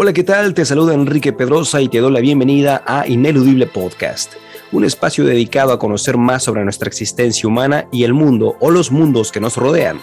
[0.00, 0.54] Hola, ¿qué tal?
[0.54, 4.34] Te saluda Enrique Pedrosa y te doy la bienvenida a Ineludible Podcast,
[4.70, 8.92] un espacio dedicado a conocer más sobre nuestra existencia humana y el mundo o los
[8.92, 9.98] mundos que nos rodean.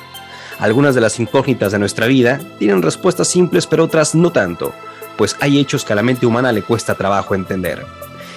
[0.60, 4.74] Algunas de las incógnitas de nuestra vida tienen respuestas simples, pero otras no tanto,
[5.18, 7.86] pues hay hechos que a la mente humana le cuesta trabajo entender.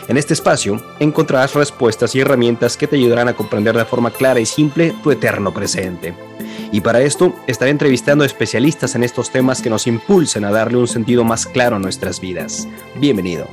[0.09, 4.41] En este espacio encontrarás respuestas y herramientas que te ayudarán a comprender de forma clara
[4.41, 6.15] y simple tu eterno presente.
[6.73, 10.89] Y para esto estaré entrevistando especialistas en estos temas que nos impulsen a darle un
[10.89, 12.67] sentido más claro a nuestras vidas.
[12.97, 13.47] Bienvenido.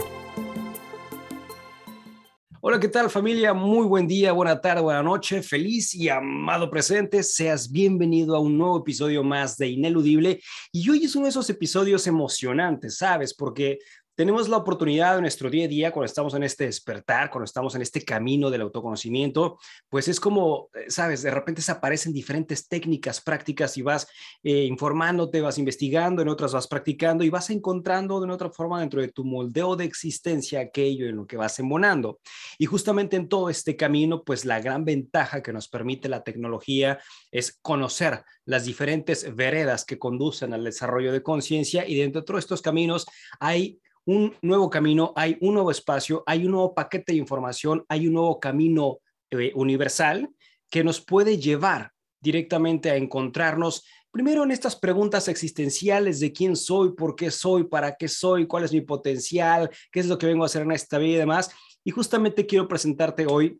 [2.62, 3.53] Hola, ¿qué tal familia?
[3.53, 7.22] Muy buen día, buena tarde, buena noche, feliz y amado presente.
[7.22, 10.40] Seas bienvenido a un nuevo episodio más de Ineludible.
[10.72, 13.34] Y hoy es uno de esos episodios emocionantes, ¿sabes?
[13.34, 13.80] Porque
[14.16, 17.75] tenemos la oportunidad en nuestro día a día, cuando estamos en este despertar, cuando estamos
[17.75, 22.67] en este camino del autoconocimiento, pues es como, eh, sabes, de repente se aparecen diferentes
[22.67, 24.07] técnicas, prácticas y vas
[24.41, 28.80] eh, informándote, vas investigando, en otras vas practicando y vas encontrando de una otra forma
[28.80, 32.19] dentro de tu moldeo de existencia aquello en lo que vas embonando.
[32.57, 37.00] Y justamente en todo este camino, pues la gran ventaja que nos permite la tecnología
[37.31, 42.39] es conocer las diferentes veredas que conducen al desarrollo de conciencia y dentro de todos
[42.39, 43.05] estos caminos
[43.39, 48.08] hay un nuevo camino, hay un nuevo espacio, hay un nuevo paquete de información, hay
[48.08, 49.00] un nuevo camino
[49.31, 50.30] eh, universal
[50.70, 53.84] que nos puede llevar directamente a encontrarnos
[54.16, 58.64] primero en estas preguntas existenciales de quién soy, por qué soy, para qué soy, cuál
[58.64, 61.52] es mi potencial, qué es lo que vengo a hacer en esta vida y demás.
[61.84, 63.59] Y justamente quiero presentarte hoy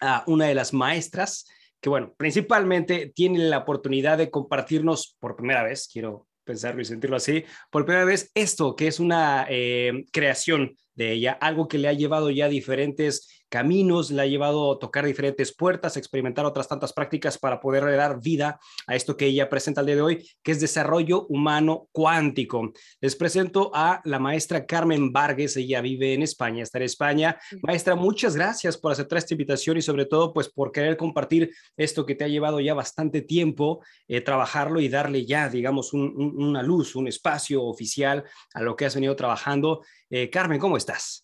[0.00, 1.46] a una de las maestras
[1.78, 7.16] que, bueno, principalmente tiene la oportunidad de compartirnos por primera vez, quiero pensarlo y sentirlo
[7.16, 11.88] así, por primera vez esto, que es una eh, creación de ella, algo que le
[11.88, 16.94] ha llevado ya diferentes caminos, le ha llevado a tocar diferentes puertas, experimentar otras tantas
[16.94, 20.52] prácticas para poder dar vida a esto que ella presenta el día de hoy, que
[20.52, 22.72] es desarrollo humano cuántico.
[23.02, 27.38] Les presento a la maestra Carmen Vargas, ella vive en España, está en España.
[27.60, 32.06] Maestra, muchas gracias por aceptar esta invitación y sobre todo pues por querer compartir esto
[32.06, 36.96] que te ha llevado ya bastante tiempo, eh, trabajarlo y darle ya, digamos, una luz,
[36.96, 38.24] un espacio oficial
[38.54, 39.82] a lo que has venido trabajando.
[40.08, 41.21] Eh, Carmen, ¿cómo estás?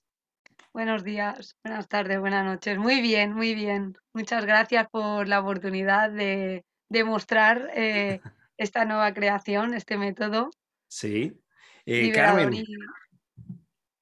[0.78, 2.78] Buenos días, buenas tardes, buenas noches.
[2.78, 3.98] Muy bien, muy bien.
[4.12, 6.62] Muchas gracias por la oportunidad de,
[7.04, 8.20] mostrar eh,
[8.56, 10.50] esta nueva creación, este método.
[10.86, 11.36] Sí.
[11.84, 12.64] Eh, Carmen,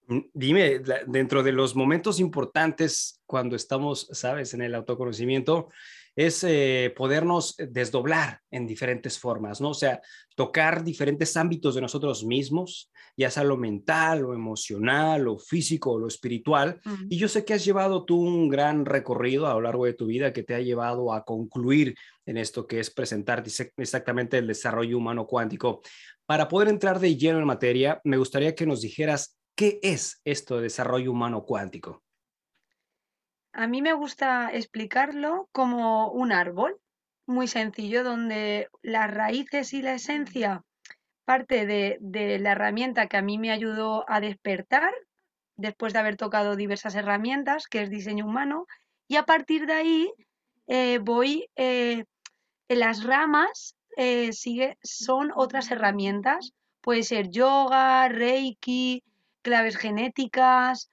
[0.07, 5.71] mm, dime, dentro de los momentos importantes cuando estamos, sabes, en el autoconocimiento,
[6.17, 9.71] es eh, podernos desdoblar en diferentes formas, ¿no?
[9.71, 10.01] O sea,
[10.35, 16.09] tocar diferentes ámbitos de nosotros mismos, ya sea lo mental, lo emocional, lo físico, lo
[16.09, 16.81] espiritual.
[17.11, 20.07] Y yo sé que has llevado tú un gran recorrido a lo largo de tu
[20.07, 21.95] vida que te ha llevado a concluir
[22.25, 23.45] en esto que es presentar
[23.77, 25.83] exactamente el desarrollo humano cuántico.
[26.25, 30.57] Para poder entrar de lleno en materia, me gustaría que nos dijeras qué es esto
[30.57, 32.06] de desarrollo humano cuántico.
[33.59, 36.79] A mí me gusta explicarlo como un árbol,
[37.25, 40.63] muy sencillo, donde las raíces y la esencia
[41.25, 44.93] parte de, la herramienta que a mí me ayudó a despertar
[45.57, 48.67] después de haber tocado diversas herramientas, que es diseño humano,
[49.09, 50.13] y a partir de ahí
[50.67, 52.05] eh, voy, eh,
[52.69, 56.53] en las ramas eh, sigue, son otras herramientas,
[56.83, 59.03] puede ser yoga, reiki,
[59.41, 60.91] claves genéticas,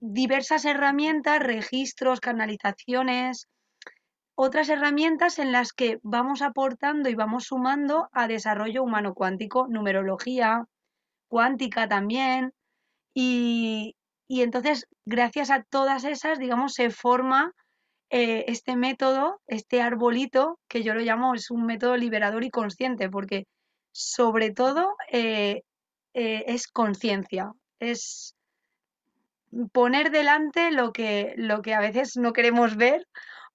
[0.00, 3.48] diversas herramientas, registros, canalizaciones,
[4.34, 10.66] otras herramientas en las que vamos aportando y vamos sumando a desarrollo humano cuántico, numerología
[11.28, 12.52] cuántica también.
[13.14, 13.96] Y,
[14.28, 17.52] entonces, gracias a todas esas, digamos, se forma
[18.10, 23.08] eh, este método, este arbolito, que yo lo llamo, es un método liberador y consciente,
[23.08, 23.46] porque
[23.92, 25.62] sobre todo eh,
[26.12, 28.35] eh, es conciencia, es
[29.72, 33.06] poner delante lo que, lo que a veces no queremos ver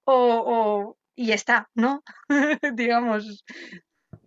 [0.04, 2.02] o, y está, ¿no?
[2.74, 3.44] Digamos.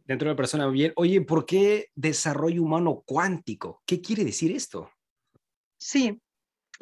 [0.05, 0.93] Dentro de la persona bien.
[0.95, 3.81] Oye, ¿por qué desarrollo humano cuántico?
[3.85, 4.89] ¿Qué quiere decir esto?
[5.77, 6.21] Sí,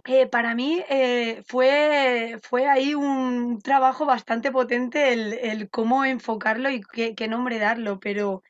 [0.06, 6.82] eh, para mí eh, fue, fue ahí un trabajo bastante potente el, cómo enfocarlo y
[6.82, 8.44] qué, nombre darlo, pero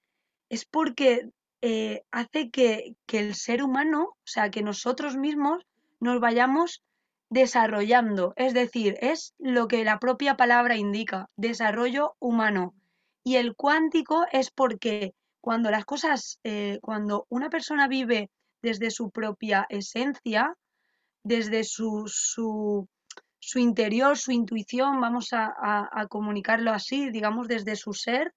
[0.49, 1.29] es porque
[1.61, 5.63] eh, hace que, que el ser humano, o sea, que nosotros mismos
[6.03, 6.83] nos vayamos
[7.29, 8.33] desarrollando.
[8.35, 12.75] Es decir, es lo que la propia palabra indica, desarrollo humano.
[13.23, 18.29] Y el cuántico es porque cuando las cosas, eh, cuando una persona vive
[18.61, 20.55] desde su propia esencia,
[21.23, 22.87] desde su, su,
[23.55, 28.33] interior, su intuición, vamos a, comunicarlo así, digamos, desde su ser,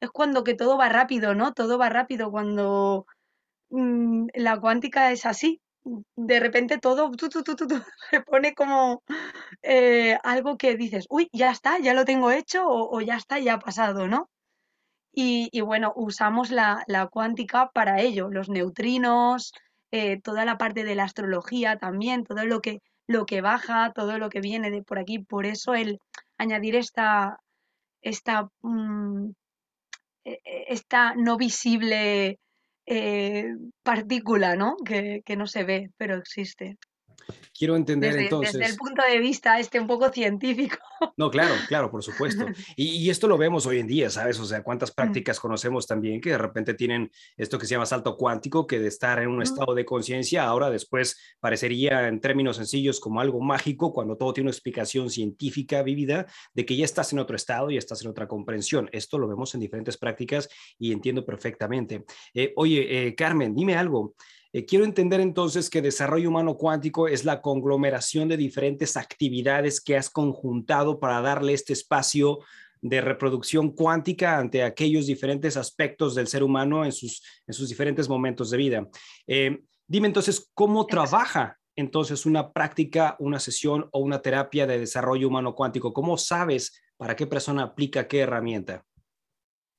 [0.00, 1.52] es cuando que todo va rápido, ¿no?
[1.52, 3.06] Todo va rápido cuando
[3.70, 5.60] mm, la cuántica es así.
[5.84, 7.10] De repente todo
[8.10, 9.02] se pone como
[9.62, 13.54] eh, algo que dices, uy, ya está, ya lo tengo hecho o, ya está, ya
[13.54, 14.28] ha pasado, ¿no?
[15.12, 19.52] Y, bueno, usamos la, cuántica para ello, los neutrinos,
[19.90, 24.18] eh, toda la parte de la astrología también, todo lo que, lo que baja, todo
[24.18, 25.18] lo que viene de por aquí.
[25.18, 25.98] Por eso el
[26.38, 27.40] añadir esta,
[28.02, 29.30] esta, mm,
[30.24, 32.38] e, e, esta no visible
[32.90, 34.76] eh, partícula, ¿no?
[34.84, 36.76] Que, que no se ve, pero existe.
[37.56, 38.54] Quiero entender entonces.
[38.54, 40.76] Desde el punto de vista este un poco científico.
[41.16, 42.44] No, claro, claro, por supuesto.
[42.76, 44.38] Y, esto lo vemos hoy en día, ¿sabes?
[44.38, 44.94] O sea, cuántas mm.
[44.94, 48.88] prácticas conocemos también que de repente tienen esto que se llama salto cuántico, que de
[48.88, 53.92] estar en un estado de conciencia, ahora después parecería en términos sencillos como algo mágico,
[53.92, 57.76] cuando todo tiene una explicación científica vivida de que ya estás en otro estado y
[57.76, 58.88] estás en otra comprensión.
[58.92, 60.48] Esto lo vemos en diferentes prácticas
[60.78, 62.04] y entiendo perfectamente.
[62.34, 64.14] Eh, oye, eh, Carmen, dime algo.
[64.52, 69.96] Eh, quiero entender entonces que desarrollo humano cuántico es la conglomeración de diferentes actividades que
[69.96, 72.40] has conjuntado para darle este espacio
[72.82, 78.08] de reproducción cuántica ante aquellos diferentes aspectos del ser humano en sus, en sus diferentes
[78.08, 78.88] momentos de vida.
[79.26, 85.28] Eh, dime entonces, ¿cómo trabaja entonces una práctica, una sesión o una terapia de desarrollo
[85.28, 85.92] humano cuántico?
[85.92, 88.84] ¿Cómo sabes para qué persona aplica qué herramienta?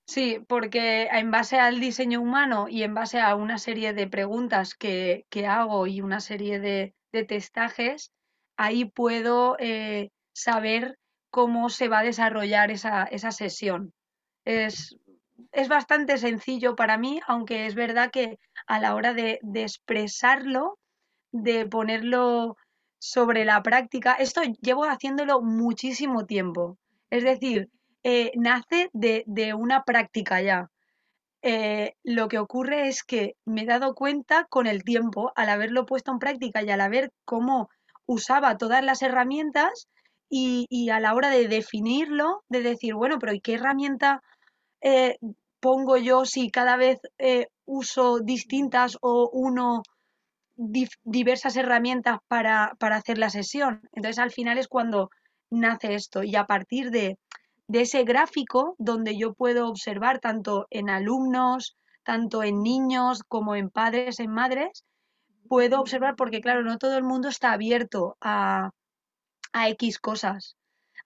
[0.06, 4.76] Sí, porque en base al diseño humano y en base a una serie de preguntas
[4.76, 6.94] que, hago y una serie de,
[7.28, 8.12] testajes,
[8.58, 10.98] ahí puedo eh, saber
[11.30, 13.94] cómo se va a desarrollar esa, sesión.
[14.46, 14.98] Es,
[15.70, 18.38] bastante sencillo para mí, aunque es verdad que
[18.68, 20.78] a la hora de, de expresarlo,
[21.32, 22.58] de ponerlo
[23.00, 26.78] sobre la práctica, esto llevo haciéndolo muchísimo tiempo.
[27.10, 27.70] Es decir,
[28.04, 30.70] eh, nace de, una práctica ya.
[31.44, 35.86] Eh, lo que ocurre es que me he dado cuenta con el tiempo, al haberlo
[35.86, 37.70] puesto en práctica y al haber cómo
[38.06, 39.88] usaba todas las herramientas
[40.30, 44.22] y, a la hora de definirlo, de decir, bueno, pero ¿y qué herramienta
[44.82, 45.18] eh,
[45.60, 47.00] pongo yo si cada vez
[47.66, 49.84] uso distintas o uno
[50.56, 53.82] diversas herramientas para, para hacer la sesión?
[53.94, 55.10] Entonces al final es cuando
[55.50, 57.18] nace esto y a partir de
[57.72, 63.70] de ese gráfico donde yo puedo observar tanto en alumnos, tanto en niños como en
[63.70, 64.84] padres, en madres,
[65.48, 68.72] puedo observar porque claro, no todo el mundo está abierto a,
[69.54, 70.58] a X cosas.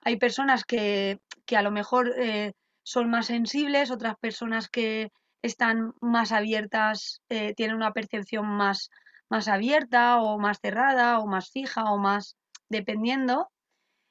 [0.02, 1.20] Hay personas que,
[1.56, 5.12] a lo mejor eh, son más sensibles, otras personas que
[5.44, 8.90] están más abiertas, eh, tienen una percepción más,
[9.30, 12.38] más abierta o más cerrada o más fija o más
[12.70, 13.50] dependiendo.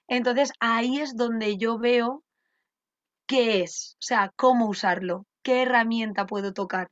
[0.07, 2.23] Entonces ahí es donde yo veo
[3.27, 6.91] qué es, o sea, cómo usarlo, qué herramienta puedo tocar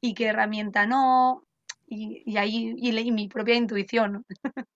[0.00, 1.44] y qué herramienta no,
[1.90, 4.24] y, ahí y, mi propia intuición.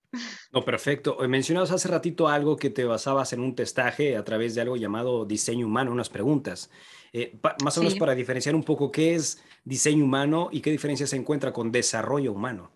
[0.52, 1.25] No, perfecto.
[1.25, 4.76] Eh, mencionabas hace ratito algo que te basabas en un testaje a través de algo
[4.76, 6.70] llamado diseño humano, unas preguntas.
[7.12, 11.08] Eh, más o menos para diferenciar un poco qué es diseño humano y qué diferencia
[11.08, 12.70] se encuentra con desarrollo humano.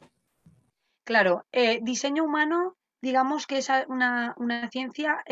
[1.04, 4.35] Claro, eh, diseño humano, digamos que es una,
[4.73, 5.23] ciencia,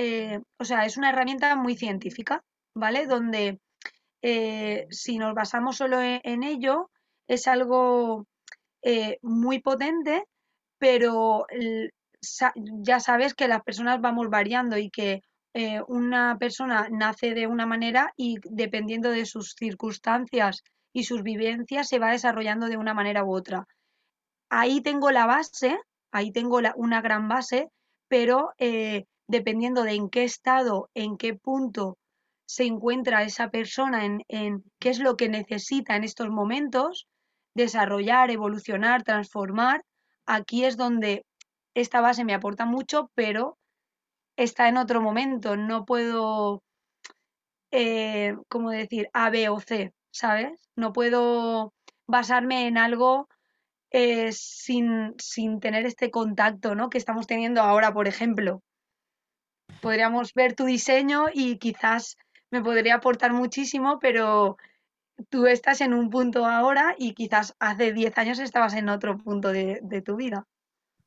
[0.58, 2.44] o sea, es una herramienta muy científica,
[2.76, 3.06] ¿vale?
[3.06, 3.59] Donde
[4.23, 6.90] eh, si nos basamos solo e-, en, ello,
[7.26, 8.26] es algo
[8.83, 10.25] eh, muy potente,
[10.78, 11.47] pero
[12.83, 15.23] ya sabes que las personas vamos variando y que
[15.54, 21.88] eh, una persona nace de una manera y dependiendo de sus circunstancias y sus vivencias
[21.88, 23.64] se va desarrollando de una manera u otra.
[24.50, 25.78] Ahí tengo la base,
[26.12, 27.68] ahí tengo una gran base,
[28.09, 28.50] pero
[29.28, 31.97] dependiendo de en qué estado, en qué punto
[32.46, 37.06] se encuentra esa persona en, qué es lo que necesita en estos momentos,
[37.54, 39.84] desarrollar, evolucionar, transformar,
[40.26, 41.24] aquí es donde
[41.74, 43.58] esta base me aporta mucho, pero
[44.36, 46.62] está en otro momento, no puedo,
[47.72, 50.60] eh, ¿cómo decir?, A, B o C, ¿sabes?
[50.76, 51.74] No puedo
[52.06, 53.28] basarme en algo
[53.90, 56.90] eh, sin, sin tener este contacto, ¿no?
[56.90, 58.62] Que estamos teniendo ahora, por ejemplo.
[59.80, 62.16] Podríamos ver tu diseño y quizás
[62.50, 64.56] me podría aportar muchísimo, pero
[65.28, 69.50] tú estás en un punto ahora y quizás hace 10 años estabas en otro punto
[69.50, 70.46] de, tu vida.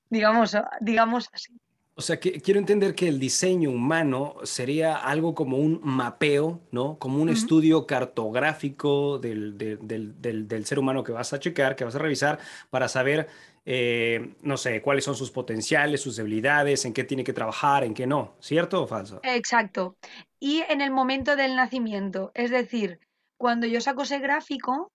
[0.10, 1.54] Digamos, digamos así.
[2.00, 6.98] O sea, que quiero entender que el diseño humano sería algo como un mapeo, ¿no?
[6.98, 12.00] Como un estudio cartográfico del, del, ser humano que vas a checar, que vas a
[12.00, 12.40] revisar
[12.70, 13.28] para saber,
[13.66, 17.94] eh, no sé, cuáles son sus potenciales, sus debilidades, en qué tiene que trabajar, en
[17.94, 19.20] qué no, ¿cierto o falso?
[19.24, 19.98] Exacto.
[20.40, 23.02] Y en el momento del nacimiento, es decir,
[23.38, 24.90] cuando yo saco ese gráfico,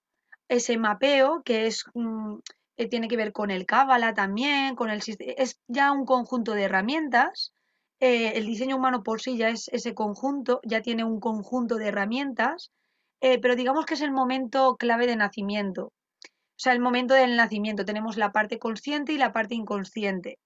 [0.48, 1.84] ese mapeo, que es...
[1.92, 2.36] Mm,
[2.76, 6.64] eh, tiene que ver con el Cábala también, con el es ya un conjunto de
[6.64, 7.52] herramientas.
[8.00, 11.88] Eh, el diseño humano por sí ya es ese conjunto, ya tiene un conjunto de
[11.88, 12.72] herramientas,
[13.20, 15.86] eh, pero digamos que es el momento clave de nacimiento.
[15.86, 17.84] O sea, el momento del nacimiento.
[17.84, 20.38] Tenemos la parte consciente y la parte inconsciente.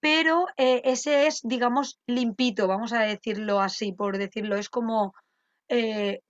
[0.00, 4.56] Pero ese es, digamos, limpito, vamos a decirlo así, por decirlo.
[4.56, 5.12] Es como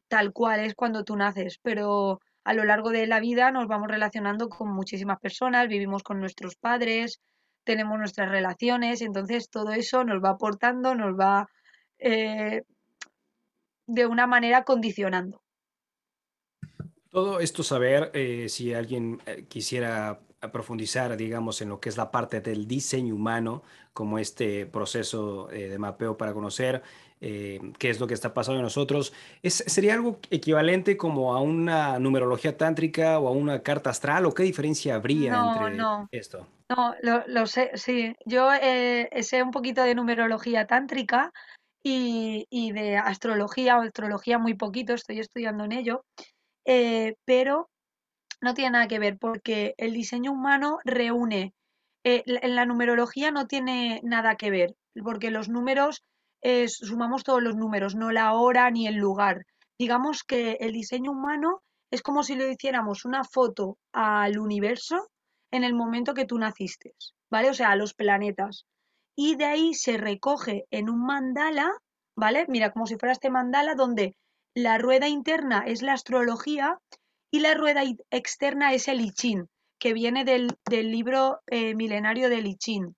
[0.09, 3.89] tal cual, es cuando tú naces, pero a lo largo de la vida nos vamos
[3.89, 7.21] relacionando con muchísimas personas, vivimos con nuestros padres,
[7.65, 11.49] tenemos nuestras relaciones, entonces todo eso nos va aportando, nos va
[11.99, 12.63] eh,
[13.87, 15.41] de una manera condicionando.
[17.11, 20.21] Todo esto saber, eh, si alguien eh, quisiera
[20.53, 25.79] profundizar, digamos, en lo que es la parte del diseño humano, como este proceso de
[25.79, 26.83] mapeo para conocer
[27.25, 29.12] eh, qué es lo que está pasando en nosotros.
[29.45, 34.35] ¿Es, ¿Sería algo equivalente como a una numerología tántrica o a una carta astral o
[34.35, 36.49] qué diferencia habría entre esto?
[36.69, 36.97] No,
[37.29, 38.17] lo, sé, sí.
[38.26, 41.33] Yo eh, sé un poquito de numerología tántrica
[41.85, 46.05] y, de astrología o astrología muy poquito, estoy estudiando en ello,
[46.64, 47.71] eh, pero
[48.41, 51.55] no tiene nada que ver porque el diseño humano reúne,
[52.02, 54.75] en la numerología no tiene nada que ver,
[55.05, 56.02] porque los números
[56.69, 59.45] sumamos todos los números, no la hora ni el lugar.
[59.79, 65.09] Digamos que el diseño humano es como si le hiciéramos una foto al universo
[65.51, 66.95] en el momento que tú naciste,
[67.31, 67.51] ¿vale?
[67.51, 68.67] O sea, a los planetas.
[69.15, 71.71] Y de ahí se recoge en un mandala,
[72.17, 72.47] ¿vale?
[72.49, 74.17] Mira, como si fuera este mandala donde
[74.55, 76.79] la rueda interna es la astrología
[77.31, 79.47] y la rueda externa es el I Ching,
[79.79, 82.95] que viene del, libro eh, milenario del I Ching,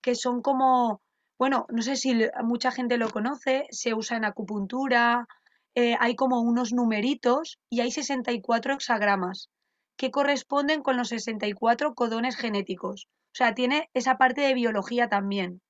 [0.00, 1.00] que son como
[1.38, 5.26] bueno, no sé si mucha gente lo conoce, se usa en acupuntura,
[5.74, 9.50] eh, hay como unos numeritos y hay 64 hexagramas
[9.96, 13.08] que corresponden con los 64 codones genéticos.
[13.26, 15.60] O sea, tiene esa parte de biología también.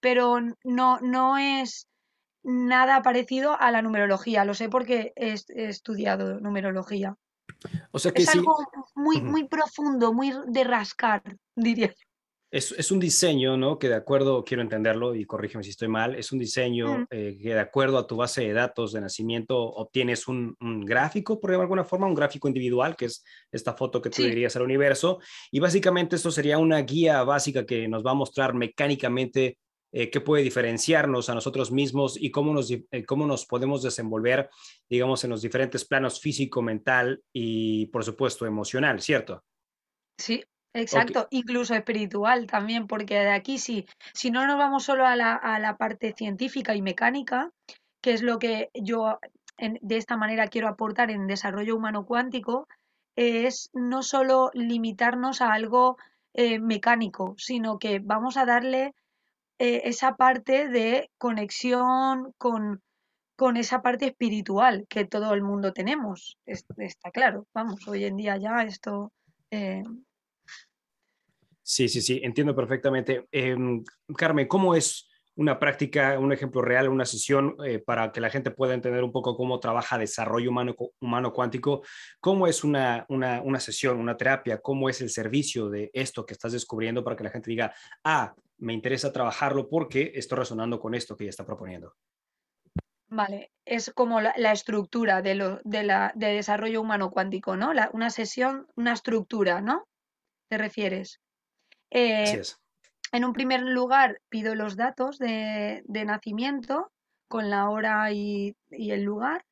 [0.00, 1.88] Pero no, no es
[2.42, 4.44] nada parecido a la numerología.
[4.44, 7.16] Lo sé porque he, estudiado numerología.
[7.92, 8.56] O sea que es algo
[8.94, 11.22] muy, muy profundo, muy de rascar,
[11.56, 12.07] diría yo.
[12.50, 13.78] Es, un diseño, ¿no?
[13.78, 17.50] Que de acuerdo, quiero entenderlo y corrígeme si estoy mal, es un diseño eh, que
[17.50, 21.84] de acuerdo a tu base de datos de nacimiento obtienes un, gráfico, por de alguna
[21.84, 25.18] forma, un gráfico individual, que es esta foto que tú dirías al universo.
[25.50, 29.58] Y básicamente esto sería una guía básica que nos va a mostrar mecánicamente
[29.92, 34.48] eh, qué puede diferenciarnos a nosotros mismos y cómo nos, eh, cómo nos podemos desenvolver,
[34.88, 39.44] digamos, en los diferentes planos físico, mental y, por supuesto, emocional, ¿cierto?
[40.16, 40.42] Sí,
[40.74, 45.34] Exacto, incluso espiritual también, porque de aquí sí, si no nos vamos solo a la,
[45.34, 47.50] a la parte científica y mecánica,
[48.00, 49.18] que es lo que yo
[49.58, 52.68] de esta manera quiero aportar en desarrollo humano cuántico,
[53.16, 55.96] es no solo limitarnos a algo
[56.34, 58.94] eh, mecánico, sino que vamos a darle
[59.58, 62.80] eh, esa parte de conexión con,
[63.36, 66.36] con esa parte espiritual que todo el mundo tenemos.
[66.46, 69.10] está claro, vamos, hoy en día ya esto
[69.50, 69.82] eh,
[71.68, 73.28] Sí, sí, sí, entiendo perfectamente.
[73.30, 73.84] Em,
[74.16, 78.50] Carmen, ¿cómo es una práctica, un ejemplo real, una sesión eh, para que la gente
[78.50, 81.82] pueda entender un poco cómo trabaja desarrollo humano, cuántico?
[82.20, 84.62] ¿Cómo es una, una, una sesión, una terapia?
[84.62, 88.34] ¿Cómo es el servicio de esto que estás descubriendo para que la gente diga, ah,
[88.56, 91.96] me interesa trabajarlo porque estoy resonando con esto que ella está proponiendo?
[93.08, 97.72] Vale, es como la, estructura de, lo, de, la, de desarrollo humano cuántico, ¿no?
[97.92, 99.86] una sesión, una estructura, ¿no?
[100.48, 101.20] ¿Te refieres?
[101.90, 102.42] Eh,
[103.12, 106.90] en un primer lugar, pido los datos de, nacimiento
[107.26, 109.44] con la hora y, el lugar.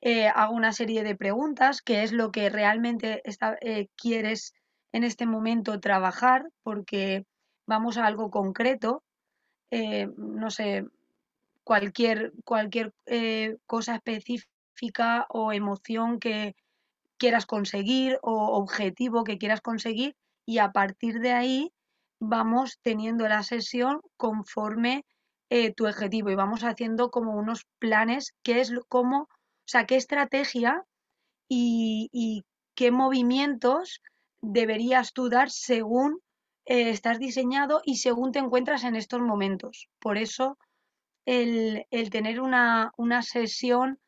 [0.00, 3.22] Eh, hago una serie de preguntas, qué es lo que realmente
[3.60, 4.54] eh, quieres
[4.92, 7.24] en este momento trabajar, porque
[7.66, 9.02] vamos a algo concreto,
[9.70, 10.86] no sé,
[11.64, 12.94] cualquier, cualquier
[13.66, 16.54] cosa específica o emoción que
[17.18, 20.16] quieras conseguir o objetivo que quieras conseguir
[20.46, 21.72] y a partir de ahí
[22.20, 25.04] vamos teniendo la sesión conforme
[25.50, 29.28] eh, tu objetivo y vamos haciendo como unos planes, que es como, o
[29.64, 30.84] sea, qué estrategia
[31.48, 32.44] y,
[32.74, 34.02] qué movimientos
[34.40, 36.20] deberías tú dar según
[36.64, 39.88] eh, estás diseñado y según te encuentras en estos momentos.
[39.98, 40.58] Por eso
[41.26, 43.98] el, tener una, una, sesión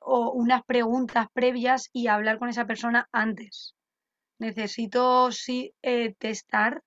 [0.00, 3.74] o unas preguntas previas y hablar con esa persona antes.
[4.38, 6.82] Necesito sí eh, testar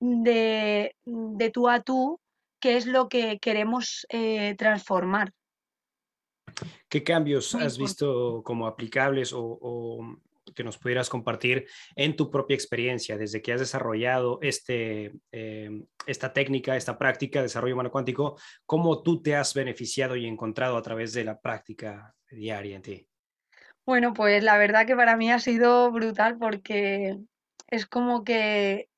[0.00, 2.20] de, de, tú a tú
[2.58, 5.32] qué es lo que queremos eh, transformar.
[6.88, 10.18] ¿Qué cambios has visto como aplicables o,
[10.54, 16.32] que nos pudieras compartir en tu propia experiencia desde que has desarrollado este, em, esta
[16.32, 18.36] técnica, esta práctica de desarrollo humano cuántico?
[18.66, 23.06] ¿Cómo tú te has beneficiado y encontrado a través de la práctica diaria en ti?
[23.86, 27.16] Bueno, pues la verdad que para mí ha sido brutal porque
[27.68, 28.89] es como que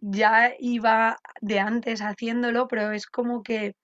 [0.00, 3.74] ya iba de antes haciéndolo, pero es como que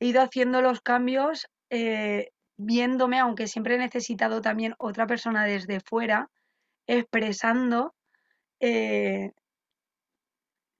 [0.00, 5.80] he ido haciendo los cambios eh, viéndome, aunque siempre he necesitado también otra persona desde
[5.80, 6.30] fuera,
[6.86, 7.94] expresando
[8.60, 9.32] eh,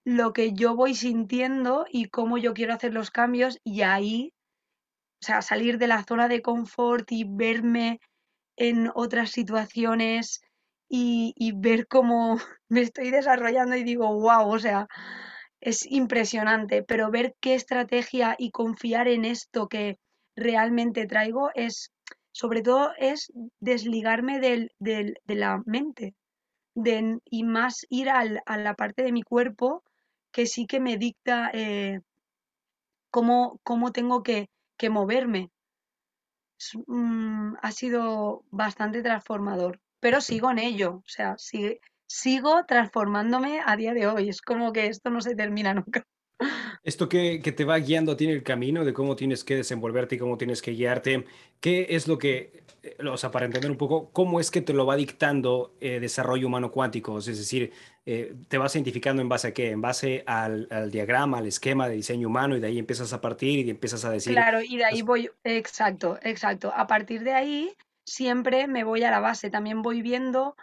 [0.04, 4.32] lo que yo voy sintiendo y cómo yo quiero hacer los cambios y ahí,
[5.22, 8.00] o sea, salir de la zona de confort y verme
[8.56, 10.40] en otras situaciones
[10.94, 12.36] y, ver cómo
[12.68, 14.86] me estoy desarrollando y digo, wow, o sea,
[15.60, 19.98] es impresionante, pero ver qué estrategia y confiar en esto que
[20.36, 21.92] realmente traigo es,
[22.32, 26.14] sobre todo, es desligarme del, del, de la mente
[26.74, 29.82] de, y más ir al, a la parte de mi cuerpo
[30.32, 32.00] que sí que me dicta eh,
[33.10, 35.50] cómo, cómo, tengo que, que moverme.
[36.86, 43.94] Mm, ha sido bastante transformador, pero sigo en ello, o sea, sigo transformándome a día
[43.94, 46.04] de hoy, es como que esto no se termina nunca.
[46.82, 50.16] Esto que, te va guiando a ti en el camino de cómo tienes que desenvolverte
[50.16, 51.24] y cómo tienes que guiarte,
[51.60, 54.72] ¿qué es lo que, eh, o sea, para entender un poco, cómo es que te
[54.72, 57.18] lo va dictando eh, desarrollo humano cuántico?
[57.18, 57.72] Es decir,
[58.04, 59.70] eh, te vas identificando en base a qué?
[59.70, 63.64] En base al, diagrama, al esquema de diseño humano y de ahí empiezas a partir
[63.64, 64.32] y empiezas a decir...
[64.32, 66.72] Claro, y de ahí voy, exacto, exacto.
[66.74, 67.72] A partir de ahí
[68.04, 70.56] siempre me voy a la base, también voy viendo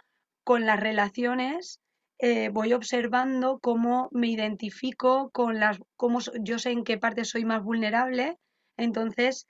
[0.44, 1.80] con las relaciones
[2.22, 7.46] eh, voy observando cómo me identifico con las, cómo yo sé en qué parte soy
[7.46, 8.38] más vulnerable.
[8.76, 9.46] Entonces,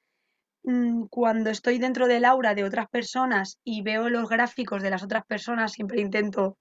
[0.62, 5.02] mm, cuando estoy dentro del aura de otras personas y veo los gráficos de las
[5.02, 6.56] otras personas, siempre intento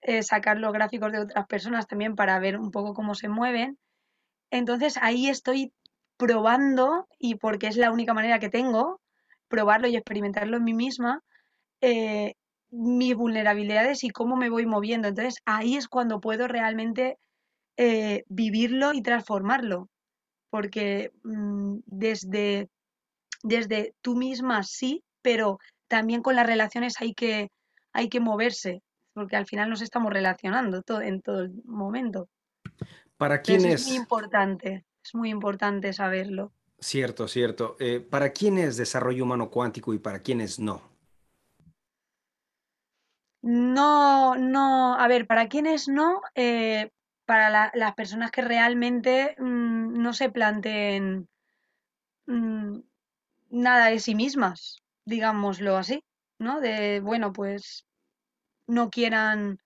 [0.00, 3.78] eh, sacar los gráficos de otras personas también para ver un poco cómo se mueven.
[4.50, 5.72] Entonces ahí estoy
[6.16, 9.00] probando, y porque es la única manera que tengo,
[9.52, 11.20] probarlo y experimentarlo en mí misma,
[11.82, 12.34] eh,
[12.70, 15.08] mis vulnerabilidades y cómo me voy moviendo.
[15.08, 17.18] Entonces ahí es cuando puedo realmente
[17.76, 19.90] eh, vivirlo y transformarlo.
[20.48, 22.70] Porque mm, desde,
[23.42, 27.50] desde tú misma sí, pero también con las relaciones hay que,
[27.92, 32.28] hay que moverse, porque al final nos estamos relacionando todo, en todo el momento.
[33.18, 33.82] ¿Para quién es?
[33.82, 36.52] Es muy importante, es muy importante saberlo.
[36.82, 37.76] Cierto, cierto.
[37.78, 40.82] Eh, ¿Para quién es desarrollo humano cuántico y para quiénes no?
[43.40, 46.90] No, no, a ver, para quienes no, eh,
[47.24, 51.28] para las personas que realmente mm, no se planteen
[52.26, 52.80] mm,
[53.50, 56.04] nada de sí mismas, digámoslo así,
[56.40, 56.60] ¿no?
[56.60, 57.86] De, bueno, pues
[58.66, 59.58] no quieran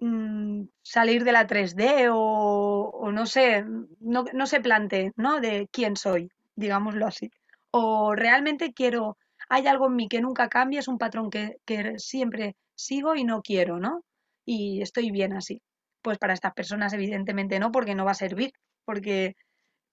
[0.00, 3.64] mm, salir de la 3D o, no sé,
[4.00, 5.40] no, se planteen, ¿no?
[5.40, 7.30] De quién soy, digámoslo así.
[7.70, 9.16] O realmente quiero
[9.48, 11.58] hay algo en mí que nunca cambia, es un patrón que,
[11.98, 14.04] siempre sigo y no quiero, ¿no?
[14.44, 15.62] Y estoy bien así.
[16.02, 18.52] Pues para estas personas evidentemente no, porque no va a servir,
[18.84, 19.36] porque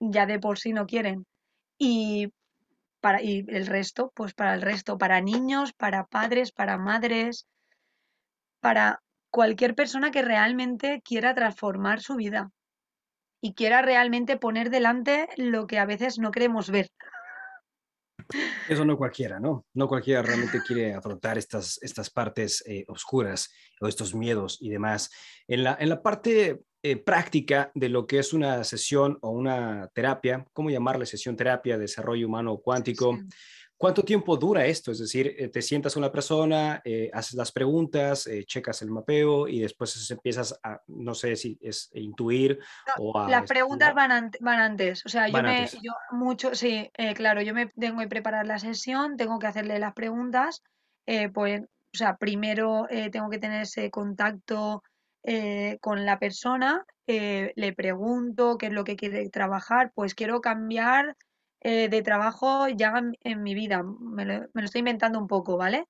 [0.00, 1.26] ya de por sí no quieren.
[1.78, 2.32] Y
[3.00, 7.46] para y el resto, pues para el resto, para niños, para padres, para madres,
[8.60, 9.00] para
[9.36, 12.52] cualquier persona que realmente quiera transformar su vida
[13.42, 16.88] y quiera realmente poner delante lo que a veces no queremos ver.
[18.66, 19.66] Eso no cualquiera, ¿no?
[19.74, 25.10] No cualquiera realmente quiere afrontar estas, estas partes eh, oscuras o estos miedos y demás.
[25.46, 29.90] En la, en la parte eh, práctica de lo que es una sesión o una
[29.92, 33.18] terapia, ¿cómo llamarle sesión terapia, desarrollo humano cuántico?
[33.78, 34.90] ¿Cuánto tiempo dura esto?
[34.90, 38.90] Es decir, eh, te sientas con la persona, eh, haces las preguntas, eh, checas el
[38.90, 42.58] mapeo y después empiezas a, no sé si es intuir
[42.98, 43.28] o a...
[43.28, 47.66] Las preguntas van, van, antes, o sea, yo me, yo mucho, sí, claro, yo me
[47.66, 50.62] tengo que preparar la sesión, tengo que hacerle las preguntas,
[51.34, 54.82] pues, o sea, primero tengo que tener ese contacto
[55.80, 61.14] con la persona, le pregunto qué es lo que quiere trabajar, pues quiero cambiar
[61.68, 63.82] eh, de trabajo ya en, mi vida.
[63.82, 65.88] Me lo, estoy inventando un poco, ¿vale?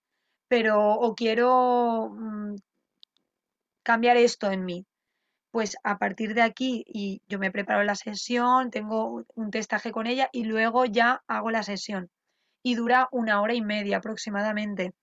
[0.48, 2.56] Pero o quiero mm,
[3.82, 4.86] cambiar esto en mí.
[5.50, 10.06] Pues a partir de aquí, y yo me preparo la sesión, tengo un testaje con
[10.06, 12.10] ella y luego ya hago la sesión.
[12.62, 14.94] Y dura una hora y media aproximadamente.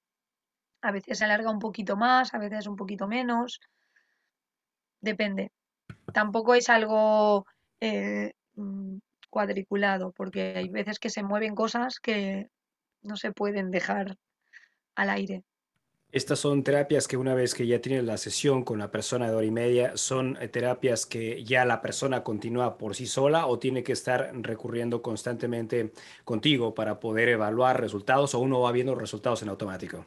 [0.81, 3.61] A veces se alarga un poquito más, a veces un poquito menos.
[5.01, 5.51] Depende.
[6.13, 7.45] Tampoco es algo
[7.79, 8.97] eh, mm,
[9.33, 12.49] cuadriculado, porque hay veces que se mueven cosas que
[13.01, 14.15] no se pueden dejar
[14.95, 15.43] al aire.
[16.11, 19.35] Estas son terapias que una vez que ya tienes la sesión con la persona de
[19.35, 23.57] hora y media, son eh, terapias que ya la persona continúa por sí sola o
[23.57, 25.91] tiene que estar recurriendo constantemente
[26.23, 30.05] contigo para poder evaluar resultados o uno va viendo resultados en automático.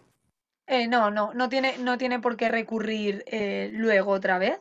[0.68, 4.60] Eh, no, no, no tiene, no tiene por qué recurrir eh, luego otra vez.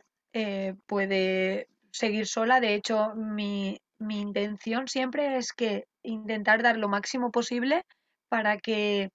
[0.86, 2.60] puede seguir sola.
[2.60, 7.84] De hecho, mi, mi intención siempre es que intentar dar lo máximo posible
[8.28, 9.10] para que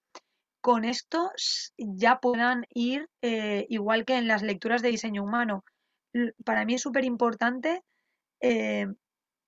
[0.62, 1.32] con esto
[1.78, 5.64] ya puedan ir eh, igual que en las lecturas de diseño humano.
[6.46, 7.82] Para mí es súper importante
[8.42, 8.88] eh,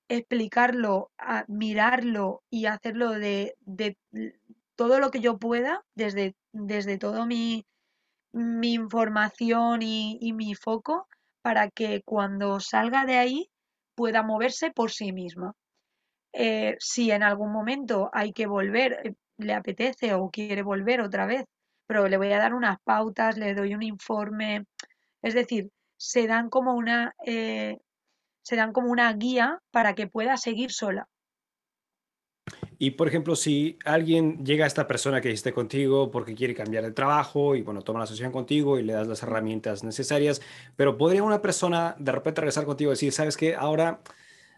[0.08, 1.10] explicarlo,
[1.46, 3.54] mirarlo y hacerlo de,
[4.76, 7.64] todo lo que yo pueda, desde, desde todo mi,
[8.32, 11.06] mi información y mi foco,
[11.42, 13.50] para que cuando salga de ahí
[13.94, 15.54] pueda moverse por sí misma.
[16.32, 21.26] Eh, si en algún momento hay que volver, eh, le apetece o quiere volver otra
[21.26, 21.44] vez,
[21.86, 24.66] pero le voy a dar unas pautas, le doy un informe,
[25.22, 27.78] es decir, se dan como una, eh,
[28.42, 31.08] se dan como una guía para que pueda seguir sola.
[32.78, 36.84] Y por ejemplo, si alguien llega a esta persona que esté contigo porque quiere cambiar
[36.84, 40.42] de trabajo y bueno, toma la sesión contigo y le das las herramientas necesarias,
[40.76, 43.54] pero podría una persona de repente regresar contigo y decir, ¿sabes qué?
[43.54, 44.00] Ahora,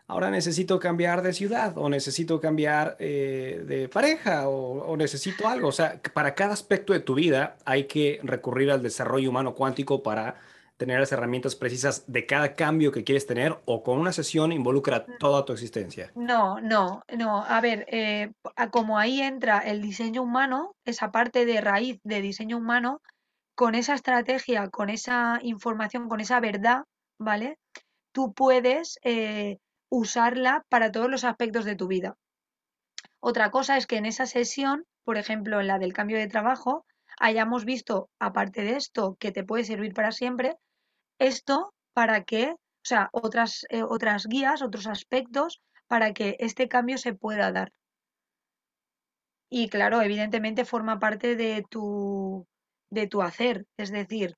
[0.08, 5.68] ahora necesito cambiar de ciudad o necesito cambiar eh, de pareja o, o necesito algo.
[5.68, 10.02] O sea, para cada aspecto de tu vida hay que recurrir al desarrollo humano cuántico
[10.02, 10.36] para
[10.76, 15.06] tener las herramientas precisas de cada cambio que quieres tener o con una sesión involucra
[15.06, 15.18] mm.
[15.18, 16.12] toda tu existencia?
[16.14, 17.44] No, no, no.
[17.44, 18.32] A ver, eh,
[18.70, 23.00] como ahí entra el diseño humano, esa parte de raíz de diseño humano,
[23.54, 26.84] con esa estrategia, con esa información, con esa verdad,
[27.18, 27.58] ¿vale?
[28.12, 29.58] Tú puedes eh,
[29.88, 32.16] usarla para todos los aspectos de tu vida.
[33.20, 36.84] Otra cosa es que en esa sesión, por ejemplo, en la del cambio de trabajo,
[37.18, 40.56] hayamos visto, aparte de esto, que te puede servir para siempre,
[41.18, 46.98] esto para que, o sea, otras, eh, otras guías, otros aspectos para que este cambio
[46.98, 47.72] se pueda dar.
[49.48, 52.46] Y claro, evidentemente forma parte de tu,
[52.90, 54.34] de tu hacer, es decir,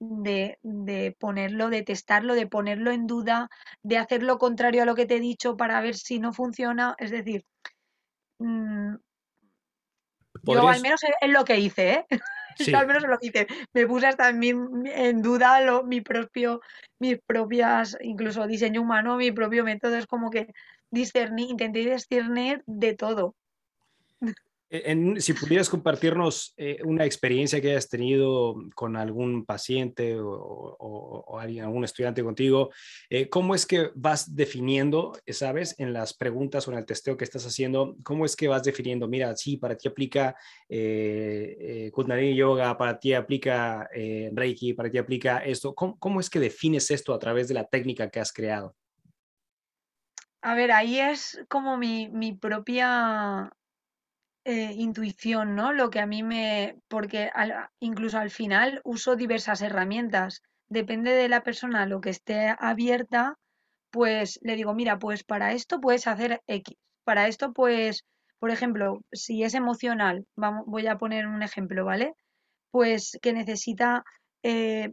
[0.00, 3.48] de, de, ponerlo, de testarlo, de ponerlo en duda,
[3.82, 6.94] de hacer lo contrario a lo que te he dicho para ver si no funciona.
[6.98, 7.44] Es decir,
[8.38, 8.94] mm,
[10.44, 12.06] yo al menos es lo que hice, ¿eh?
[12.74, 13.46] al menos lo hice.
[13.72, 16.60] Me puse hasta en, duda lo, mi propio,
[16.98, 19.96] mis propias, incluso diseño humano, mi propio método.
[19.96, 20.52] Es como que
[20.90, 23.34] discernir, intenté discernir de todo.
[24.70, 31.84] E-, si pudieras compartirnos eh, una experiencia que hayas tenido con algún paciente o, algún
[31.84, 32.70] estudiante contigo,
[33.08, 37.24] eh, ¿cómo es que vas definiendo, sabes, en las preguntas o en el testeo que
[37.24, 40.36] estás haciendo, cómo es que vas definiendo, mira, sí, para ti aplica
[40.68, 43.88] eh, eh Kundalini Yoga, para ti aplica
[44.32, 45.74] Reiki, para ti aplica esto?
[45.74, 48.74] ¿Cómo, ¿Cómo es que defines esto a través de la técnica que has creado?
[50.42, 53.52] A ver, ahí es como mi propia
[54.44, 55.72] eh, intuición, ¿no?
[55.72, 56.76] Lo que a mí me...
[56.88, 57.30] porque
[57.80, 60.42] incluso al final uso diversas herramientas.
[60.68, 63.36] Depende de la persona, lo que esté abierta,
[63.90, 66.76] pues le digo, mira, pues para esto puedes hacer X.
[67.04, 68.04] Para esto, pues,
[68.38, 72.14] por ejemplo, si es emocional, vamos, voy a poner un ejemplo, ¿vale?
[72.70, 74.04] Pues que necesita
[74.42, 74.92] eh,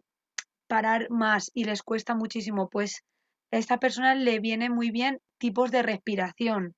[0.67, 3.03] parar más y les cuesta muchísimo, pues
[3.51, 6.75] a esta persona le viene muy bien tipos de respiración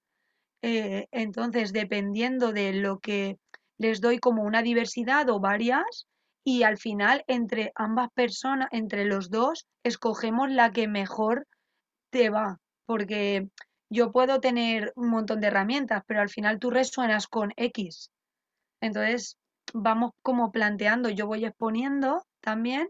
[0.62, 3.38] eh, entonces, dependiendo de lo que
[3.78, 6.08] les doy como una diversidad o varias,
[6.44, 11.46] y al final entre ambas personas, entre los dos, escogemos la que mejor
[12.10, 13.50] te va, porque
[13.90, 18.12] yo puedo tener un montón de herramientas, pero al final tú resuenas con X.
[18.82, 19.38] Entonces,
[19.74, 22.90] vamos como planteando, yo voy exponiendo también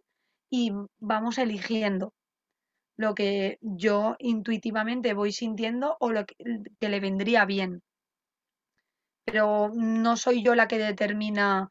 [0.51, 2.13] y vamos eligiendo
[2.97, 6.36] lo que yo intuitivamente voy sintiendo o lo que,
[6.79, 7.81] le vendría bien.
[9.25, 11.69] Pero no soy yo la que determina,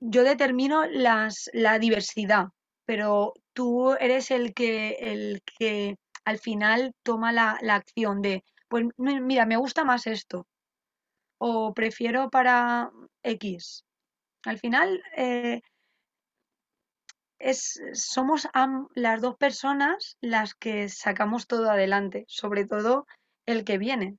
[0.00, 2.46] yo determino las, la diversidad,
[2.84, 8.84] pero tú eres el que, el que al final toma la, la acción de pues
[8.98, 10.46] mira, me gusta más esto
[11.38, 12.90] o prefiero para
[13.22, 13.84] X.
[14.44, 15.60] Al final eh,
[17.38, 18.48] es, somos
[18.94, 23.06] las dos personas las que sacamos todo adelante, sobre todo
[23.46, 24.16] el que viene.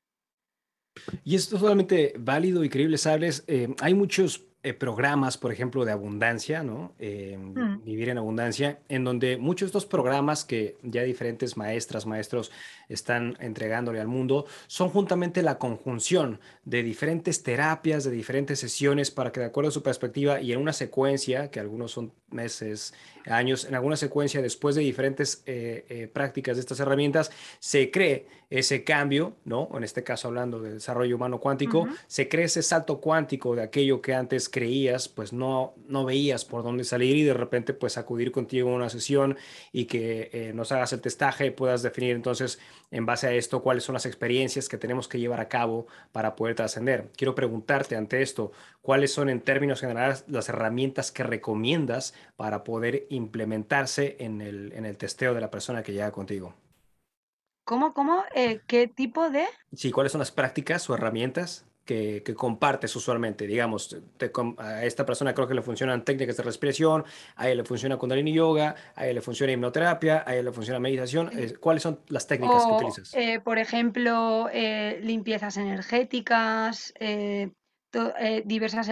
[1.24, 3.44] Y es totalmente válido y creíble, ¿sabes?
[3.48, 6.92] Eh, hay muchos eh, programas, por ejemplo, de abundancia, ¿no?
[7.00, 7.84] Em, mm.
[7.86, 12.52] Vivir en abundancia, en donde muchos de estos programas que ya diferentes maestras, maestros
[12.90, 19.32] están entregándole al mundo, son juntamente la conjunción de diferentes terapias, de diferentes sesiones, para
[19.32, 22.94] que de acuerdo a su perspectiva y en una secuencia, que algunos son meses,
[23.26, 28.28] años, en alguna secuencia, después de diferentes eh, eh, prácticas de estas herramientas, se cree
[28.50, 29.70] ese cambio, ¿no?
[29.76, 34.02] En este caso hablando de desarrollo humano cuántico, se cree ese salto cuántico de aquello
[34.02, 38.34] que antes creías, pues no, no veías por dónde salir y de repente pues acudir
[38.34, 39.38] contigo a una sesión
[39.72, 42.60] y que eh, nos hagas el testaje y puedas definir entonces
[42.92, 46.36] en base a esto cuáles son las experiencias que tenemos que llevar a cabo para
[46.36, 47.10] poder trascender.
[47.16, 53.08] Quiero preguntarte ante esto, ¿cuáles son en términos generales las herramientas que recomiendas para poder
[53.10, 56.54] implementarse en el, en el testeo de la persona que llega contigo?
[57.64, 58.26] ¿Cómo, cómo?
[58.36, 59.46] Eh, ¿Qué tipo de?
[59.74, 63.48] Sí, ¿cuáles son las prácticas o herramientas que, compartes usualmente?
[63.48, 63.98] Digamos,
[64.58, 67.04] a esta persona creo que le funcionan técnicas de respiración,
[67.36, 70.80] a ella le funciona Kundalini Yoga, a ella le funciona hipnoterapia, a ella le funciona
[70.80, 71.32] meditación.
[71.60, 73.14] ¿Cuáles son las técnicas que utilizas?
[73.16, 76.94] Eh, por ejemplo, eh, limpiezas energéticas,
[78.46, 78.90] diversas